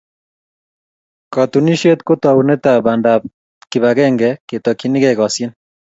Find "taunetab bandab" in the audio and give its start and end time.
2.23-3.21